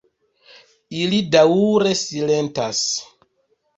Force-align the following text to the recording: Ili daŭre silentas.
Ili 1.01 1.19
daŭre 1.35 1.93
silentas. 2.01 2.85